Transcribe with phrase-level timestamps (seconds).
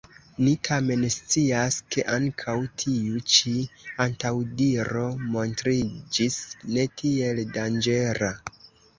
[0.45, 3.53] Ni tamen scias, ke ankaŭ tiu ĉi
[4.05, 5.03] antaŭdiro
[5.35, 6.39] montriĝis
[6.77, 8.31] ne tiel danĝera.